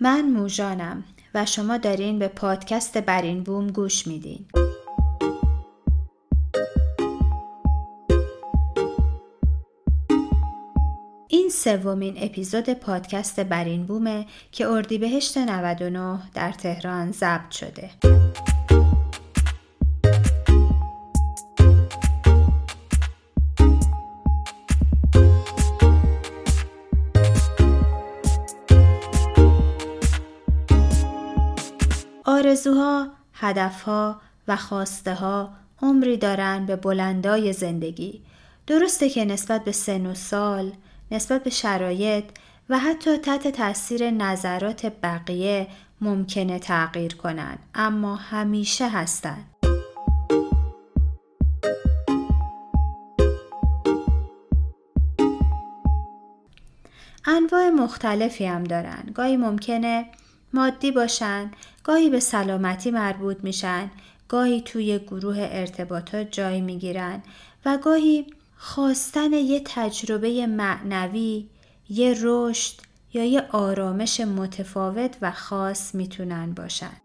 [0.00, 1.04] من موژانم
[1.34, 4.46] و شما دارین به پادکست برین بوم گوش میدین.
[11.28, 17.90] این سومین اپیزود پادکست برین بومه که اردیبهشت 99 در تهران ضبط شده.
[32.38, 35.50] آرزوها، هدفها و خواسته ها
[35.82, 38.22] عمری دارن به بلندای زندگی.
[38.66, 40.72] درسته که نسبت به سن و سال،
[41.10, 42.24] نسبت به شرایط
[42.68, 45.66] و حتی تحت تاثیر نظرات بقیه
[46.00, 49.44] ممکنه تغییر کنن اما همیشه هستن.
[57.26, 59.10] انواع مختلفی هم دارن.
[59.14, 60.06] گاهی ممکنه
[60.52, 61.50] مادی باشن،
[61.84, 63.90] گاهی به سلامتی مربوط میشن،
[64.28, 67.22] گاهی توی گروه ارتباطات جای می‌گیرن.
[67.64, 71.46] و گاهی خواستن یه تجربه معنوی،
[71.88, 72.74] یه رشد
[73.12, 76.96] یا یه آرامش متفاوت و خاص می‌تونن باشن.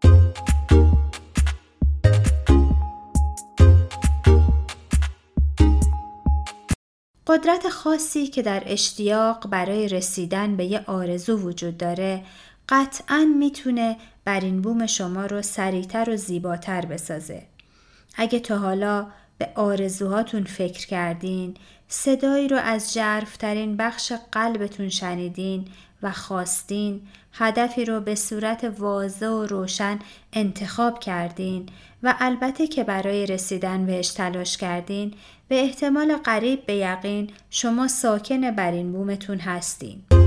[7.26, 12.24] قدرت خاصی که در اشتیاق برای رسیدن به یه آرزو وجود داره
[12.68, 17.42] قطعا می‌تونه بر این بوم شما رو سریعتر و زیباتر بسازه.
[18.16, 19.06] اگه تا حالا
[19.38, 21.54] به آرزوهاتون فکر کردین،
[21.88, 25.64] صدایی رو از جرفترین بخش قلبتون شنیدین
[26.02, 27.00] و خواستین،
[27.32, 29.98] هدفی رو به صورت واضح و روشن
[30.32, 31.68] انتخاب کردین
[32.02, 35.14] و البته که برای رسیدن بهش تلاش کردین،
[35.48, 40.23] به احتمال قریب به یقین شما ساکن بر این بومتون هستین.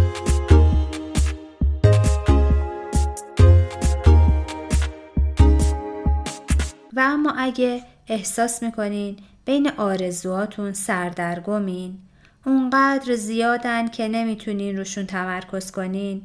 [6.97, 11.97] و اما اگه احساس می‌کنین بین آرزوهاتون سردرگمین
[12.45, 16.21] اونقدر زیادن که نمی‌تونین روشون تمرکز کنین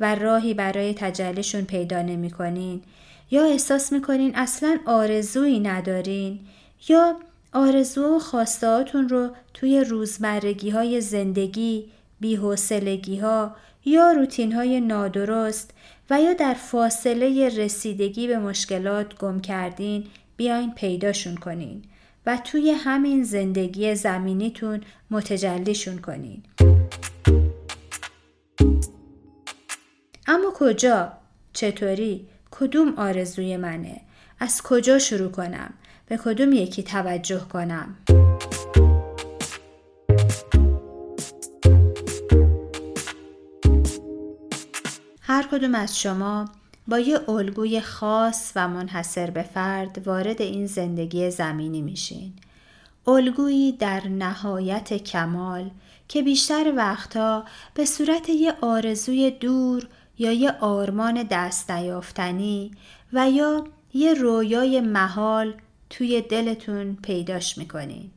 [0.00, 2.82] و راهی برای تجلیشون پیدا نمی‌کنین
[3.30, 6.40] یا احساس می‌کنین اصلا آرزویی ندارین
[6.88, 7.16] یا
[7.52, 11.90] آرزو و خواستهاتون رو توی روزمرگی های زندگی،
[12.20, 15.70] بیحسلگی ها یا روتین های نادرست
[16.12, 20.06] و یا در فاصله رسیدگی به مشکلات گم کردین
[20.36, 21.82] بیاین پیداشون کنین
[22.26, 24.80] و توی همین زندگی زمینیتون
[25.10, 26.42] متجلیشون کنین.
[30.26, 31.12] اما کجا؟
[31.52, 34.00] چطوری؟ کدوم آرزوی منه؟
[34.40, 35.72] از کجا شروع کنم؟
[36.06, 37.96] به کدوم یکی توجه کنم؟
[45.32, 46.48] هر کدوم از شما
[46.88, 52.32] با یه الگوی خاص و منحصر به فرد وارد این زندگی زمینی میشین.
[53.06, 55.70] الگویی در نهایت کمال
[56.08, 57.44] که بیشتر وقتها
[57.74, 59.88] به صورت یه آرزوی دور
[60.18, 62.70] یا یه آرمان دست نیافتنی
[63.12, 65.54] و یا یه رویای محال
[65.90, 68.10] توی دلتون پیداش می‌کنین.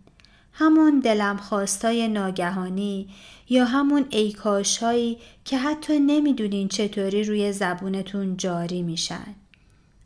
[0.58, 3.08] همون دلم خواستای ناگهانی
[3.50, 9.36] یا همون ایکاش هایی که حتی نمی‌دونین چطوری روی زبونتون جاری میشن.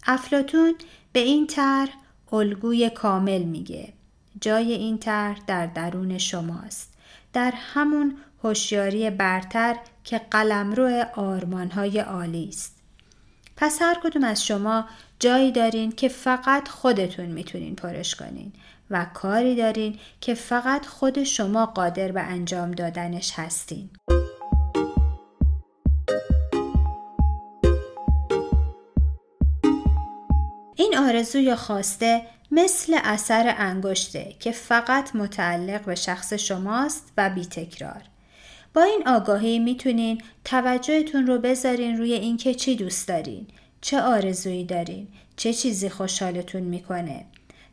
[0.08, 0.76] افلاتون
[1.14, 1.90] به این طرح
[2.32, 3.94] الگوی کامل میگه.
[4.42, 6.94] جای این طرح در درون شماست.
[7.34, 12.76] در همون هوشیاری برتر که قلمرو آرمانهای عالی است.
[13.58, 14.86] پس هر کدوم از شما
[15.20, 18.54] جایی دارین که فقط خودتون می‌تونین پرش کنین
[18.90, 23.90] و کاری دارین که فقط خود شما قادر به انجام دادنش هستین.
[30.76, 37.46] این آرزو یا خواسته مثل اثر انگشته که فقط متعلق به شخص شماست و بی
[37.46, 38.02] تکرار.
[38.74, 43.48] با این آگاهی می‌تونین توجهتون رو بذارین روی اینکه چی دوست دارین،
[43.81, 47.25] چه آرزویی دارین، چه چیزی خوشحالتون می‌کنه،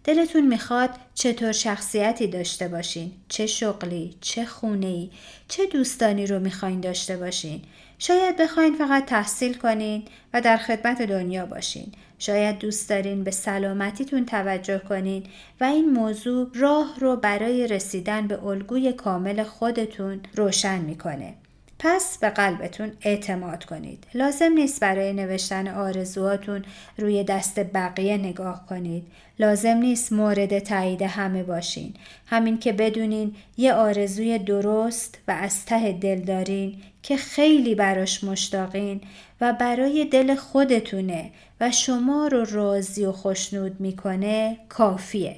[0.06, 5.08] دلتون می‌خواد چطور شخصیتی داشته باشین؟ چه شغلی؟ چه خونه
[5.48, 7.62] چه دوستانی رو می‌خواین داشته باشین؟
[7.98, 11.92] شاید بخواین فقط تحصیل کنین و در خدمت دنیا باشین.
[12.18, 15.22] شاید دوست دارین به سلامتیتون توجه کنین
[15.60, 21.34] و این موضوع راه رو برای رسیدن به الگوی کامل خودتون روشن می‌کنه.
[21.78, 24.06] پس به قلبتون اعتماد کنید.
[24.14, 26.64] لازم نیست برای نوشتن آرزوهاتون
[26.98, 29.06] روی دست بقیه نگاه کنید.
[29.38, 31.94] لازم نیست مورد تایید همه باشین.
[32.26, 39.00] همین که بدونین یه آرزوی درست و از ته دل دارین که خیلی براش مشتاقین
[39.40, 41.30] و برای دل خودتونه
[41.60, 45.36] و شما رو راضی و خوشنود می‌کنه کافیه.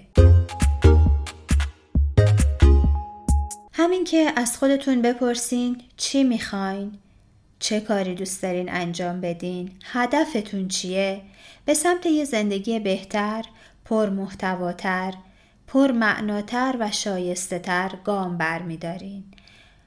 [3.89, 6.93] همین که از خودتون بپرسین چی می‌خواین؟
[7.59, 11.21] چه کاری دوست دارین انجام بدین؟ هدفتون چیه؟
[11.65, 13.45] به سمت یه زندگی بهتر،
[13.85, 15.15] پر محتواتر،
[15.67, 19.25] پر معناتر و شایسته تر گام برمیدارین.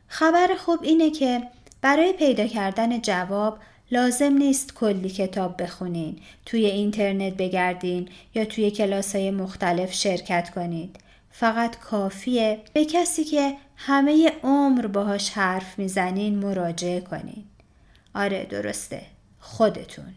[0.07, 1.41] خبر خوب اینه که
[1.81, 3.59] برای پیدا کردن جواب
[3.91, 10.99] لازم نیست کلی کتاب بخونین، توی اینترنت بگردین یا توی کلاس های مختلف شرکت کنید.
[11.31, 17.43] فقط کافیه به کسی که همه عمر باهاش حرف می‌زنین مراجعه کنین.
[18.15, 19.01] آره درسته
[19.39, 20.13] خودتون.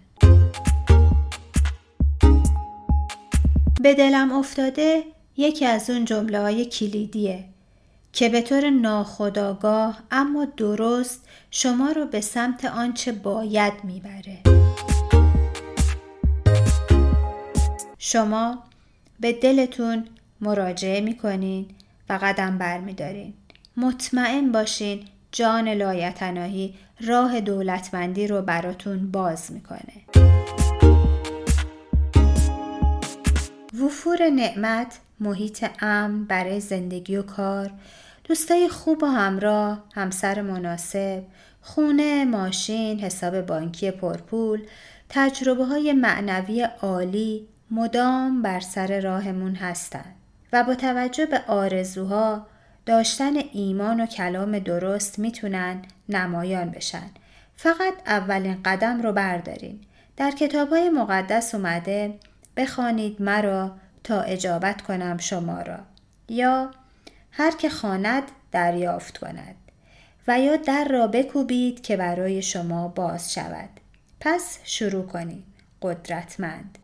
[3.81, 5.03] به دلم افتاده
[5.37, 7.45] یکی از اون جمله های کلیدیه
[8.13, 14.39] که به طور ناخداگاه اما درست شما رو به سمت آنچه باید می‌بره.
[17.99, 18.63] شما
[19.21, 20.05] به دلتون
[20.45, 21.67] مراجعه می‌کنین
[22.09, 23.35] و قدم برمیدارین.
[23.77, 25.01] مطمئن باشین
[25.33, 30.25] جان لایتناهی راه دولتمندی رو براتون باز می‌کنه.
[33.85, 37.71] وفور نعمت محیط امن برای زندگی و کار
[38.25, 41.23] دوستای خوب و همراه همسر مناسب
[41.61, 44.63] خونه ماشین حساب بانکی پرپول
[45.09, 50.15] تجربه های معنوی عالی مدام بر سر راهمون هستند
[50.53, 52.47] و با توجه به آرزوها
[52.87, 57.11] داشتن ایمان و کلام درست می‌تونن نمایان بشن.
[57.57, 59.81] فقط اولین قدم رو بردارین.
[60.17, 62.19] در کتاب های مقدس اومده
[62.57, 63.73] بخوانید مرا
[64.05, 65.79] تا اجابت کنم شما را
[66.29, 66.71] یا
[67.31, 69.55] هر که خواند دریافت کند
[70.29, 73.69] و یا در را بکوبید که برای شما باز شود
[74.21, 75.45] پس شروع کنید
[75.83, 76.84] قدرتمند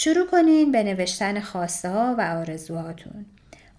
[0.00, 3.26] شروع کنین به نوشتن خواسته ها و آرزوهاتون.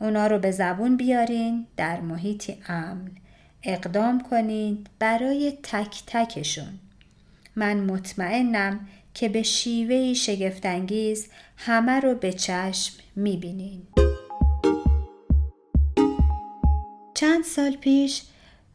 [0.01, 3.11] اونا رو به زبون بیارین در محیطی امن.
[3.63, 6.79] اقدام کنید برای تک تکشون.
[7.55, 11.27] من مطمئنم که به شیوهی شگفتانگیز
[11.57, 13.81] همه رو به چشم می‌بینین.
[17.13, 18.23] چند سال پیش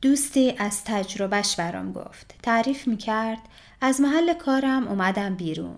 [0.02, 2.34] دوستی از تجربهش برام گفت.
[2.42, 3.40] تعریف می‌کرد
[3.80, 5.76] از محل کارم اومدم بیرون.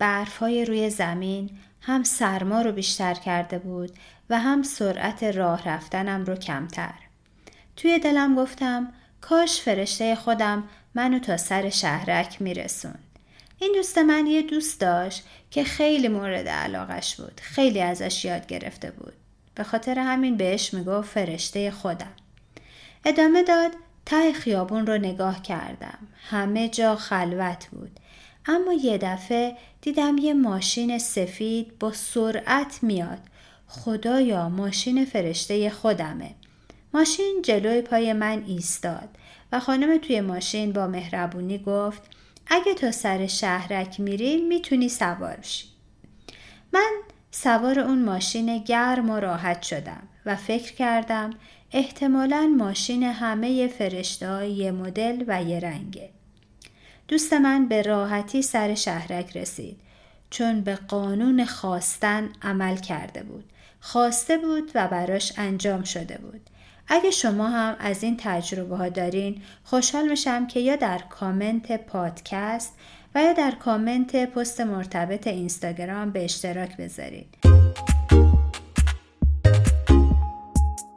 [0.00, 1.50] های روی زمین
[1.80, 3.90] هم سرما رو بیشتر کرده بود
[4.30, 6.94] و هم سرعت راه رفتنم رو کمتر.
[7.76, 10.64] توی دلم گفتم کاش فرشته خودم
[10.94, 12.94] منو تا سر شهرک میرسون.
[13.58, 17.40] این دوست من یه دوست داشت که خیلی مورد علاقش بود.
[17.42, 19.12] خیلی ازش یاد گرفته بود.
[19.54, 22.12] به خاطر همین بهش می‌گفت فرشته خودم.
[23.04, 23.70] ادامه داد
[24.06, 25.98] ته خیابون رو نگاه کردم.
[26.30, 28.00] همه جا خلوت بود.
[28.46, 33.20] اما یه دفعه دیدم یه ماشین سفید با سرعت میاد.
[33.66, 36.30] خدایا ماشین فرشته خودمه.
[36.94, 39.08] ماشین جلوی پای من ایستاد
[39.52, 42.02] و خانم توی ماشین با مهربونی گفت
[42.46, 45.66] اگه تا سر شهرک میری می‌تونی سوار شی.
[46.72, 46.92] من
[47.30, 51.30] سوار اون ماشین گرم و راحت شدم و فکر کردم
[51.72, 56.10] احتمالا ماشین همه فرشته یه مدل و یه رنگه.
[57.08, 59.80] دوست من به راحتی سر شهرک رسید
[60.30, 63.44] چون به قانون خواستن عمل کرده بود.
[63.80, 66.40] خواسته بود و براش انجام شده بود.
[66.88, 72.74] اگه شما هم از این تجربه ها دارین خوشحال میشم که یا در کامنت پادکست
[73.14, 77.36] و یا در کامنت پست مرتبط اینستاگرام به اشتراک بذارید.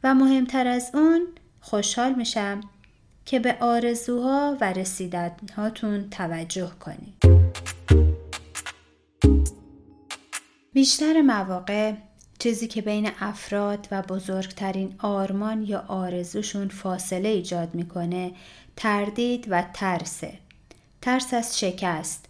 [0.04, 1.28] و مهمتر از اون
[1.62, 2.62] خوشحال میشم
[3.30, 7.16] که به آرزوها و رسیدنهاتون توجه کنید.
[10.74, 11.94] بیشتر مواقع
[12.40, 18.32] چیزی که بین افراد و بزرگترین آرمان یا آرزوشون فاصله ایجاد می‌کنه
[18.76, 20.34] تردید و ترسه.
[21.02, 22.26] ترس از شکست،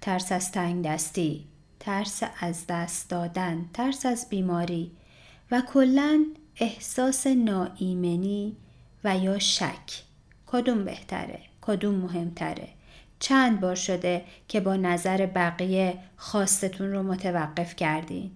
[0.00, 1.44] ترس از تنگ دستی،
[1.80, 4.90] ترس از دست دادن، ترس از بیماری
[5.50, 6.24] و کلا
[6.56, 8.56] احساس ناایمنی
[9.04, 10.04] و یا شک.
[10.54, 12.68] کدوم بهتره؟ کدوم مهمتره؟
[13.18, 18.30] چند بار شده که با نظر بقیه خواستتون رو متوقف کردین؟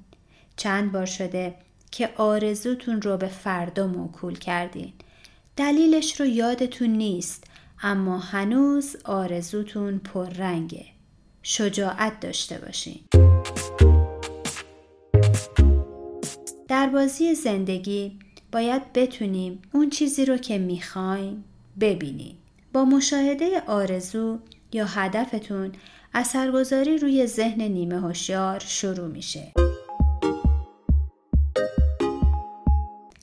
[0.57, 1.55] چند بار شده
[1.91, 4.93] که آرزوتون رو به فردا موکول کردین؟
[5.57, 7.45] دلیلش رو یادتون نیست
[7.83, 10.85] اما هنوز آرزوتون پررنگه.
[11.43, 13.01] شجاعت داشته باشین.
[16.69, 18.19] در بازی زندگی
[18.53, 21.45] باید بتونیم اون چیزی رو که می‌خوایم
[21.81, 22.39] ببینیم
[22.73, 24.39] با مشاهده آرزو
[24.73, 25.73] یا هدفتون
[26.15, 29.53] اثرگذاری روی ذهن نیمه هوشیار شروع میشه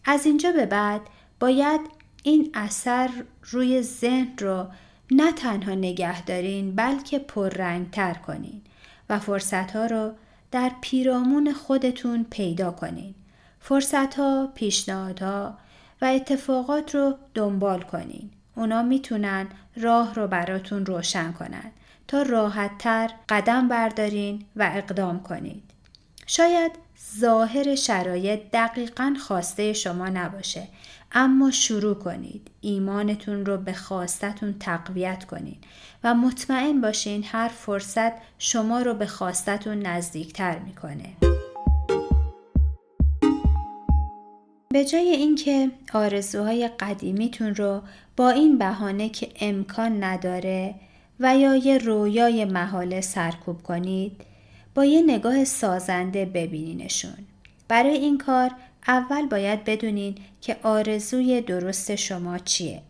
[0.06, 1.02] از اینجا به بعد
[1.40, 1.82] باید
[2.24, 3.10] این اثر
[3.44, 4.68] روی ذهن رو
[5.12, 8.62] نه تنها نگه دارین بلکه پررنگتر کنین
[9.10, 10.12] و فرصت ها رو
[10.52, 13.16] در پیرامون خودتون پیدا کنین.
[13.60, 15.58] فرصت ها، پیشنهادها
[16.02, 18.32] و اتفاقات رو دنبال کنین.
[18.56, 21.72] اونا می‌تونن راه رو براتون روشن کنن.
[22.08, 25.64] تا راحتتر قدم بردارین و اقدام کنید.
[26.28, 26.72] شاید
[27.20, 30.68] ظاهر شرایط دقیقا خواسته شما نباشه
[31.12, 32.52] اما شروع کنید.
[32.62, 35.64] ایمانتون رو به خواستتون تقویت کنید
[36.04, 41.10] و مطمئن باشین هر فرصت شما رو به خواستتون نزدیکتر می‌کنه.
[44.70, 47.82] به جای اینکه آرزوهای قدیمیتون رو
[48.18, 50.76] با این بهانه که امکان نداره
[51.20, 54.22] و یا یه رویای محاله سرکوب کنید
[54.76, 57.18] با یه نگاه سازنده ببینینشون.
[57.68, 58.52] برای این کار
[58.88, 62.82] اول باید بدونین که آرزوی درست شما چیه.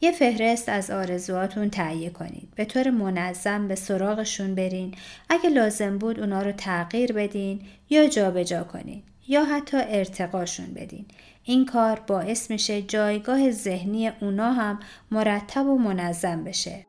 [0.00, 2.48] یه فهرست از آرزوهاتون تهیه کنید.
[2.54, 4.94] به طور منظم به سراغشون برین.
[5.28, 7.60] اگه لازم بود اونا رو تغییر بدین
[7.90, 11.06] یا جابجا جا کنین یا حتی ارتقاشون بدین.
[11.44, 16.84] این کار باعث میشه جایگاه ذهنی اونا هم مرتب و منظم بشه.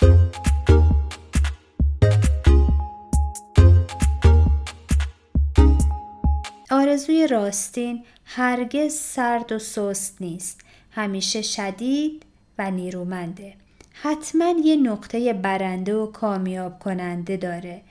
[6.72, 10.62] آرزوی راستین هرگز سرد و سست نیست.
[10.92, 12.24] همیشه شدید
[12.58, 13.54] و نیرومنده.
[13.94, 17.82] حتما یه نقطه برنده و کامیاب کننده داره.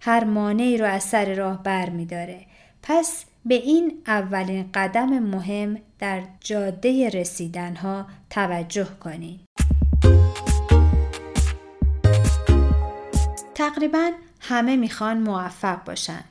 [0.00, 2.06] هر مانعی رو از سر راه بر می.
[2.82, 9.40] پس به این اولین قدم مهم در جاده رسیدن ها توجه کنید.
[13.54, 16.24] تقریبا همه می‌خوان موفق باشن.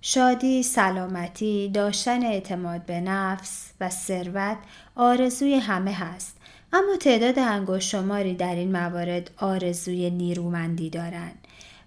[0.00, 4.58] شادی، سلامتی، داشتن اعتماد به نفس و ثروت
[4.94, 6.36] آرزوی همه هست.
[6.72, 11.45] اما تعداد انگشت شماری در این موارد آرزوی نیرومندی دارند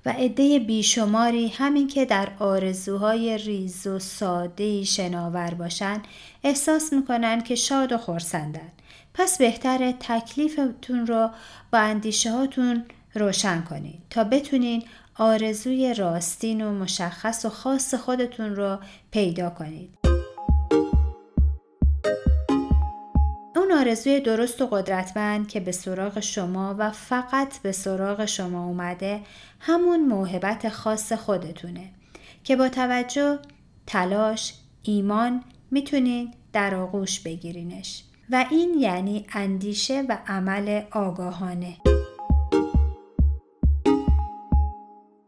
[0.10, 6.08] و عده بیشماری همین که در آرزوهای ریز و ساده شناور باشند
[6.44, 8.72] احساس می‌کنن که شاد و خورسندن.
[9.14, 11.30] پس بهتره تکلیفتون رو
[11.72, 14.84] با اندیشه هاتون روشن کنید تا بتونین
[15.16, 18.78] آرزوی راستین و مشخص و خاص خودتون رو
[19.12, 19.99] پیدا کنید.
[23.80, 29.22] آرزوی درست و قدرتمند که به سراغ شما و فقط به سراغ شما اومده
[29.60, 31.90] همون موهبت خاص خودتونه
[32.44, 33.40] که با توجه
[33.88, 38.04] تلاش ایمان می‌تونین در آغوش بگیرینش.
[38.30, 41.78] و این یعنی اندیشه و عمل آگاهانه.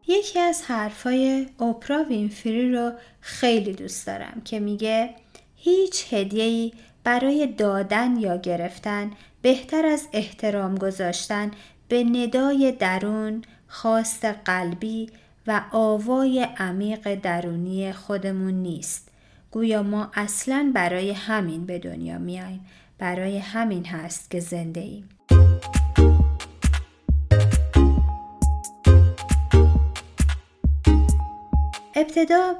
[0.08, 5.14] یکی از حرفای اوپرا وینفری رو خیلی دوست دارم که میگه
[5.56, 6.72] هیچ هدیه‌ای
[7.04, 9.10] برای دادن یا گرفتن
[9.42, 11.50] بهتر از احترام گذاشتن
[11.88, 15.10] به ندای درون خواست قلبی
[15.46, 19.08] و آوای عمیق درونی خودمون نیست.
[19.50, 22.66] گویا ما اصلا برای همین به دنیا میاییم
[22.98, 25.08] برای همین هست که زنده ایم.
[31.96, 32.54] ابتدا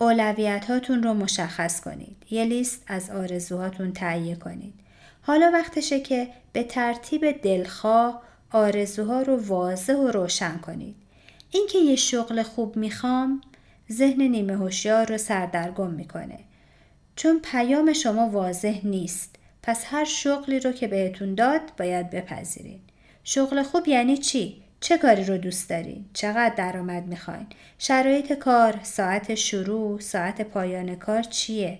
[0.00, 2.16] اولویت هاتون رو مشخص کنید.
[2.30, 4.74] یه لیست از آرزوهاتون تهیه کنید.
[5.22, 10.96] حالا وقتشه که به ترتیب دلخواه آرزوها رو واضح و روشن کنید.
[11.50, 13.40] اینکه یه شغل خوب می‌خوام
[13.92, 16.38] ذهن نیمه هوشیار رو سردرگم می‌کنه.
[17.16, 19.36] چون پیام شما واضح نیست.
[19.62, 22.80] پس هر شغلی رو که بهتون داد باید بپذیرید.
[23.24, 27.46] شغل خوب یعنی چی؟ چه کاری رو دوست دارین؟ چقدر درآمد می‌خواین؟
[27.78, 31.78] شرایط کار، ساعت شروع، ساعت پایان کار چیه؟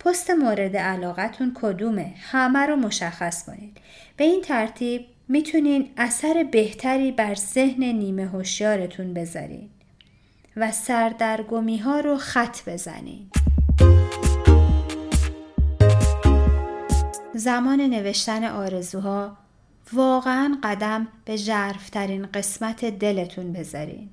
[0.00, 3.78] پست مورد علاقتون کدومه؟ همه رو مشخص کنید.
[4.16, 9.68] به این ترتیب می‌تونین اثر بهتری بر ذهن نیمه هوشیارتون بذارین
[10.56, 13.30] و سردرگمی ها رو خط بزنین.
[17.34, 19.36] زمان نوشتن آرزوها
[19.92, 24.10] واقعا قدم به ژرفترین قسمت دلتون بذارین.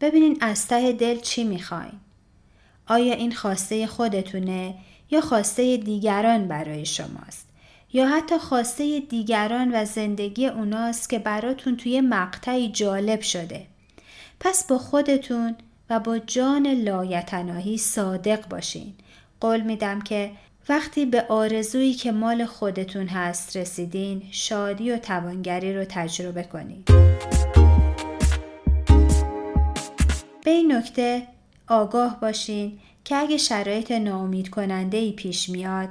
[0.00, 2.00] ببینین از ته دل چی می‌خواین.
[2.86, 4.74] آیا این خواسته خودتونه
[5.10, 7.48] یا خواسته دیگران برای شماست
[7.92, 13.66] یا حتی خواسته دیگران و زندگی اوناست که براتون توی مقطعی جالب شده
[14.40, 15.56] پس با خودتون
[15.90, 18.94] و با جان لایتناهی صادق باشین
[19.40, 20.30] قول میدم که
[20.68, 26.88] وقتی به آرزویی که مال خودتون هست رسیدین شادی و توانگری رو تجربه کنید.
[30.44, 31.22] به این نکته
[31.68, 35.88] آگاه باشین که اگه شرایط ناامید کننده ای پیش میاد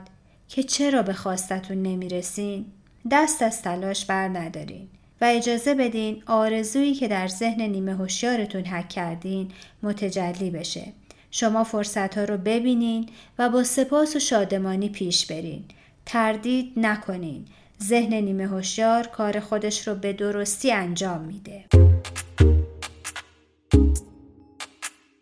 [0.47, 2.65] که چرا به خواستتون نمی‌رسین
[3.11, 4.87] دست از تلاش بر ندارین
[5.21, 9.51] و اجازه بدین آرزویی که در ذهن نیمه هوشیارتون حک کردین
[9.83, 10.93] متجلی بشه.
[11.31, 13.09] شما فرصت ها رو ببینین
[13.39, 15.63] و با سپاس و شادمانی پیش برین
[16.05, 17.45] تردید نکنین
[17.83, 21.65] ذهن نیمه هوشیار کار خودش رو به درستی انجام میده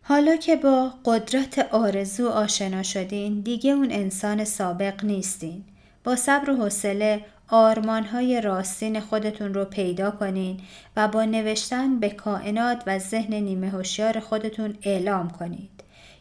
[0.09, 5.63] حالا که با قدرت آرزو آشنا شدین دیگه اون انسان سابق نیستین.
[6.03, 10.59] با صبر و حوصله آرمانهای راستین خودتون رو پیدا کنین
[10.95, 15.76] و با نوشتن به کائنات و ذهن نیمه هوشیار خودتون اعلام کنید.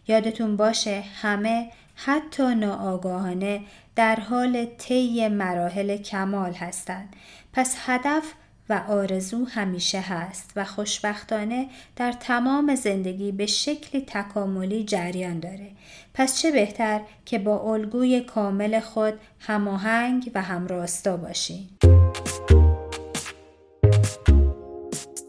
[0.08, 3.60] یادتون باشه همه حتی ناآگاهانه
[3.96, 7.16] در حال طی مراحل کمال هستند.
[7.52, 8.32] پس هدف
[8.68, 15.70] و آرزو همیشه هست و خوشبختانه در تمام زندگی به شکلی تکاملی جریان داره
[16.14, 21.68] پس چه بهتر که با الگوی کامل خود هماهنگ و همراستا باشین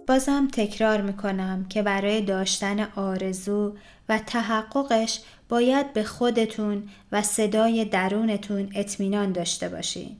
[0.07, 3.75] بازم تکرار می‌کنم که برای داشتن آرزو
[4.09, 10.17] و تحققش باید به خودتون و صدای درونتون اطمینان داشته باشین.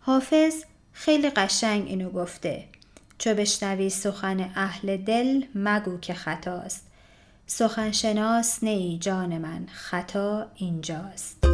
[0.00, 0.54] حافظ
[0.92, 2.64] خیلی قشنگ اینو گفته.
[3.18, 6.86] چو بشنوی سخن اهل دل مگو که خطاست.
[7.46, 11.44] سخن شناس نی جان من خطا اینجاست.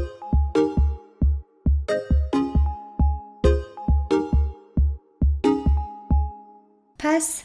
[6.98, 7.42] پس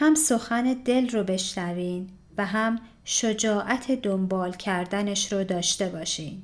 [0.00, 6.42] هم سخن دل رو بشنوین و هم شجاعت دنبال کردنش رو داشته باشین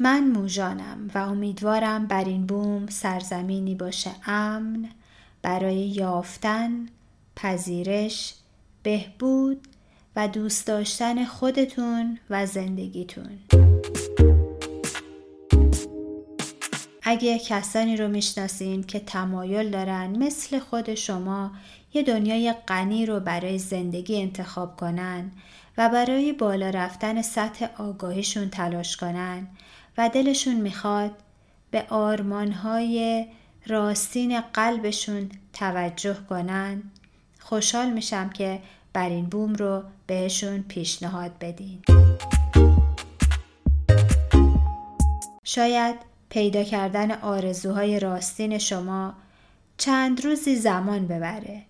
[0.00, 4.88] من موژانم و امیدوارم بر این بوم سرزمینی باشه امن
[5.42, 6.86] برای یافتن،
[7.36, 8.34] پذیرش،
[8.82, 9.68] بهبود
[10.16, 13.65] و دوست داشتن خودتون و زندگیتون.
[17.08, 21.50] اگه کسانی رو می‌شناسین که تمایل دارن مثل خود شما
[21.94, 25.30] یه دنیای غنی رو برای زندگی انتخاب کنن
[25.78, 29.48] و برای بالا رفتن سطح آگاهیشون تلاش کنن
[29.98, 31.10] و دلشون می‌خواد
[31.70, 33.26] به آرمانهای
[33.66, 36.82] راستین قلبشون توجه کنن
[37.40, 38.60] خوشحال میشم که
[38.92, 41.82] بر این بوم رو بهشون پیشنهاد بدین.
[45.44, 49.14] شاید پیدا کردن آرزوهای راستین شما
[49.78, 51.62] چند روزی زمان ببره.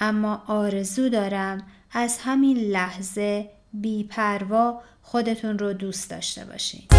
[0.00, 6.97] اما آرزو دارم از همین لحظه بیپروا خودتون رو دوست داشته باشین.